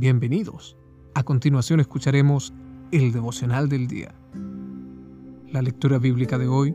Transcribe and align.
Bienvenidos. 0.00 0.78
A 1.14 1.22
continuación 1.24 1.78
escucharemos 1.78 2.54
el 2.90 3.12
devocional 3.12 3.68
del 3.68 3.86
día. 3.86 4.14
La 5.52 5.60
lectura 5.60 5.98
bíblica 5.98 6.38
de 6.38 6.48
hoy 6.48 6.74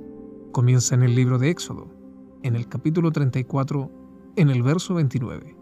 comienza 0.52 0.94
en 0.94 1.02
el 1.02 1.16
libro 1.16 1.40
de 1.40 1.50
Éxodo, 1.50 1.90
en 2.44 2.56
el 2.56 2.70
capítulo 2.70 3.12
34, 3.12 3.92
en 4.36 4.52
el 4.52 4.62
verso 4.62 4.94
29. 4.94 5.58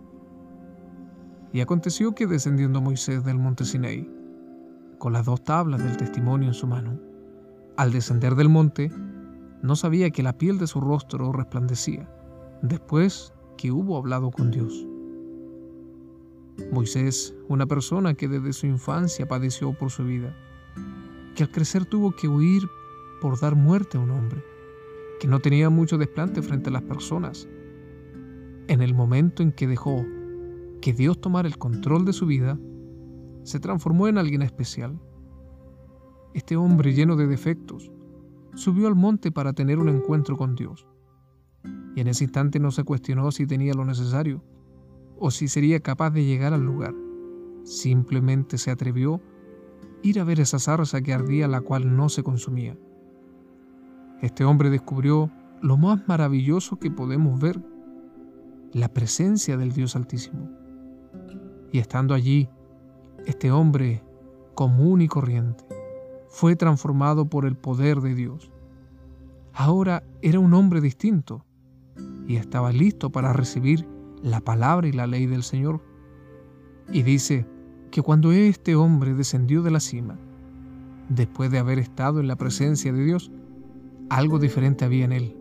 Y 1.53 1.61
aconteció 1.61 2.13
que 2.13 2.27
descendiendo 2.27 2.81
Moisés 2.81 3.23
del 3.23 3.39
monte 3.39 3.63
Sinaí, 3.63 4.11
con 4.97 5.13
las 5.13 5.25
dos 5.25 5.41
tablas 5.45 5.81
del 5.81 5.95
testimonio 5.95 6.49
en 6.49 6.55
su 6.55 6.67
mano, 6.67 6.99
al 7.77 7.93
descender 7.93 8.35
del 8.35 8.49
monte, 8.49 8.91
no 9.61 9.77
sabía 9.77 10.11
que 10.11 10.21
la 10.21 10.37
piel 10.37 10.57
de 10.57 10.67
su 10.67 10.81
rostro 10.81 11.31
resplandecía, 11.31 12.13
después 12.61 13.33
que 13.55 13.71
hubo 13.71 13.95
hablado 13.95 14.31
con 14.31 14.51
Dios. 14.51 14.85
Moisés, 16.71 17.35
una 17.47 17.65
persona 17.65 18.13
que 18.13 18.27
desde 18.27 18.53
su 18.53 18.67
infancia 18.67 19.27
padeció 19.27 19.73
por 19.73 19.89
su 19.89 20.03
vida, 20.03 20.35
que 21.35 21.43
al 21.43 21.51
crecer 21.51 21.85
tuvo 21.85 22.11
que 22.11 22.27
huir 22.27 22.67
por 23.21 23.39
dar 23.39 23.55
muerte 23.55 23.97
a 23.97 24.01
un 24.01 24.11
hombre, 24.11 24.43
que 25.19 25.27
no 25.27 25.39
tenía 25.39 25.69
mucho 25.69 25.97
desplante 25.97 26.41
frente 26.41 26.69
a 26.69 26.73
las 26.73 26.83
personas. 26.83 27.47
En 28.67 28.81
el 28.81 28.93
momento 28.93 29.41
en 29.41 29.51
que 29.51 29.67
dejó 29.67 30.05
que 30.81 30.93
Dios 30.93 31.19
tomara 31.19 31.47
el 31.47 31.57
control 31.57 32.05
de 32.05 32.13
su 32.13 32.25
vida, 32.25 32.57
se 33.43 33.59
transformó 33.59 34.07
en 34.07 34.17
alguien 34.17 34.41
especial. 34.41 34.99
Este 36.33 36.55
hombre 36.55 36.93
lleno 36.93 37.15
de 37.15 37.27
defectos 37.27 37.91
subió 38.55 38.87
al 38.87 38.95
monte 38.95 39.31
para 39.31 39.53
tener 39.53 39.79
un 39.79 39.89
encuentro 39.89 40.37
con 40.37 40.55
Dios. 40.55 40.87
Y 41.95 42.01
en 42.01 42.07
ese 42.07 42.25
instante 42.25 42.59
no 42.59 42.71
se 42.71 42.83
cuestionó 42.83 43.31
si 43.31 43.47
tenía 43.47 43.73
lo 43.73 43.85
necesario 43.85 44.43
o 45.25 45.31
si 45.31 45.47
sería 45.47 45.79
capaz 45.79 46.09
de 46.09 46.25
llegar 46.25 46.51
al 46.51 46.65
lugar. 46.65 46.93
Simplemente 47.63 48.57
se 48.57 48.71
atrevió 48.71 49.21
ir 50.01 50.19
a 50.19 50.25
ver 50.25 50.41
esa 50.41 50.59
zarza 50.59 51.01
que 51.01 51.13
ardía 51.13 51.47
la 51.47 51.61
cual 51.61 51.95
no 51.95 52.09
se 52.09 52.23
consumía. 52.23 52.77
Este 54.21 54.43
hombre 54.43 54.69
descubrió 54.69 55.31
lo 55.61 55.77
más 55.77 56.05
maravilloso 56.09 56.77
que 56.77 56.91
podemos 56.91 57.39
ver, 57.39 57.63
la 58.73 58.89
presencia 58.89 59.55
del 59.55 59.71
Dios 59.71 59.95
Altísimo. 59.95 60.49
Y 61.71 61.79
estando 61.79 62.13
allí, 62.13 62.49
este 63.25 63.49
hombre 63.49 64.03
común 64.55 65.01
y 65.01 65.07
corriente 65.07 65.63
fue 66.27 66.57
transformado 66.57 67.29
por 67.29 67.45
el 67.45 67.55
poder 67.55 68.01
de 68.01 68.13
Dios. 68.13 68.51
Ahora 69.53 70.03
era 70.21 70.39
un 70.39 70.53
hombre 70.53 70.81
distinto 70.81 71.45
y 72.27 72.35
estaba 72.35 72.73
listo 72.73 73.09
para 73.09 73.31
recibir 73.31 73.87
la 74.23 74.39
palabra 74.39 74.87
y 74.87 74.93
la 74.93 75.05
ley 75.05 75.27
del 75.27 75.43
Señor. 75.43 75.81
Y 76.91 77.03
dice 77.03 77.45
que 77.91 78.01
cuando 78.01 78.31
este 78.31 78.75
hombre 78.75 79.13
descendió 79.13 79.61
de 79.61 79.69
la 79.69 79.79
cima, 79.79 80.17
después 81.09 81.51
de 81.51 81.59
haber 81.59 81.77
estado 81.77 82.19
en 82.19 82.27
la 82.27 82.37
presencia 82.37 82.91
de 82.91 83.03
Dios, 83.03 83.31
algo 84.09 84.39
diferente 84.39 84.85
había 84.85 85.05
en 85.05 85.11
él. 85.11 85.37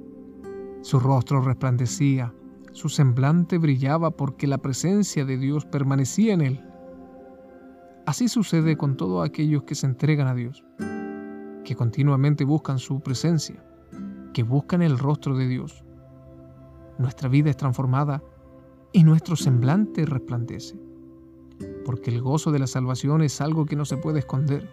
Su 0.83 0.99
rostro 0.99 1.41
resplandecía, 1.41 2.35
su 2.73 2.89
semblante 2.89 3.57
brillaba 3.57 4.11
porque 4.11 4.47
la 4.47 4.59
presencia 4.59 5.25
de 5.25 5.39
Dios 5.39 5.65
permanecía 5.65 6.35
en 6.35 6.41
él. 6.41 6.61
Así 8.05 8.29
sucede 8.29 8.77
con 8.77 8.97
todos 8.97 9.25
aquellos 9.25 9.63
que 9.63 9.77
se 9.77 9.87
entregan 9.87 10.27
a 10.27 10.35
Dios, 10.35 10.65
que 11.65 11.77
continuamente 11.77 12.45
buscan 12.45 12.81
su 12.81 13.01
presencia, 13.01 13.65
que 14.33 14.43
buscan 14.43 14.83
el 14.83 14.99
rostro 14.99 15.37
de 15.37 15.47
Dios. 15.47 15.85
Nuestra 16.99 17.29
vida 17.29 17.51
es 17.51 17.57
transformada 17.57 18.23
y 18.93 19.05
nuestro 19.05 19.37
semblante 19.37 20.05
resplandece, 20.05 20.79
porque 21.85 22.11
el 22.11 22.21
gozo 22.21 22.53
de 22.53 22.59
la 22.59 22.67
salvación 22.67 23.23
es 23.23 23.41
algo 23.41 23.65
que 23.65 23.77
no 23.77 23.85
se 23.85 23.97
puede 23.97 24.19
esconder. 24.19 24.69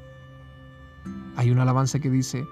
Hay 1.37 1.51
una 1.51 1.61
alabanza 1.61 1.99
que 1.99 2.09
dice, 2.09 2.45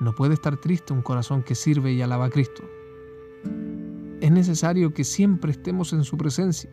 no 0.00 0.14
puede 0.14 0.34
estar 0.34 0.58
triste 0.58 0.92
un 0.92 1.02
corazón 1.02 1.42
que 1.42 1.54
sirve 1.54 1.92
y 1.92 2.02
alaba 2.02 2.26
a 2.26 2.30
Cristo. 2.30 2.62
Es 4.20 4.30
necesario 4.30 4.92
que 4.92 5.04
siempre 5.04 5.52
estemos 5.52 5.92
en 5.92 6.04
su 6.04 6.16
presencia. 6.18 6.70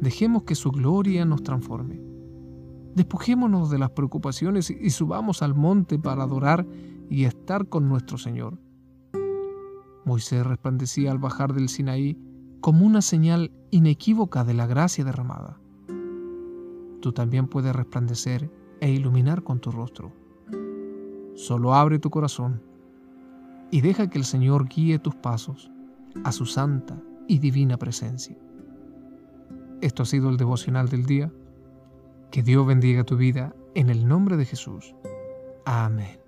Dejemos 0.00 0.42
que 0.42 0.54
su 0.54 0.70
gloria 0.70 1.24
nos 1.24 1.42
transforme. 1.42 2.00
Despojémonos 2.94 3.70
de 3.70 3.78
las 3.78 3.90
preocupaciones 3.90 4.70
y 4.70 4.90
subamos 4.90 5.42
al 5.42 5.54
monte 5.54 5.98
para 5.98 6.24
adorar 6.24 6.66
y 7.08 7.24
estar 7.24 7.68
con 7.68 7.88
nuestro 7.88 8.18
Señor. 8.18 8.58
Moisés 10.04 10.46
resplandecía 10.46 11.10
al 11.10 11.18
bajar 11.18 11.54
del 11.54 11.68
Sinaí 11.68 12.18
como 12.64 12.86
una 12.86 13.02
señal 13.02 13.52
inequívoca 13.72 14.42
de 14.42 14.54
la 14.54 14.66
gracia 14.66 15.04
derramada. 15.04 15.58
Tú 17.02 17.12
también 17.12 17.46
puedes 17.46 17.76
resplandecer 17.76 18.50
e 18.80 18.90
iluminar 18.90 19.42
con 19.42 19.60
tu 19.60 19.70
rostro. 19.70 20.14
Solo 21.34 21.74
abre 21.74 21.98
tu 21.98 22.08
corazón 22.08 22.62
y 23.70 23.82
deja 23.82 24.08
que 24.08 24.16
el 24.16 24.24
Señor 24.24 24.66
guíe 24.66 24.98
tus 24.98 25.14
pasos 25.14 25.70
a 26.24 26.32
su 26.32 26.46
santa 26.46 26.98
y 27.28 27.38
divina 27.38 27.76
presencia. 27.76 28.38
Esto 29.82 30.04
ha 30.04 30.06
sido 30.06 30.30
el 30.30 30.38
devocional 30.38 30.88
del 30.88 31.04
día. 31.04 31.30
Que 32.30 32.42
Dios 32.42 32.66
bendiga 32.66 33.04
tu 33.04 33.18
vida 33.18 33.54
en 33.74 33.90
el 33.90 34.08
nombre 34.08 34.38
de 34.38 34.46
Jesús. 34.46 34.94
Amén. 35.66 36.23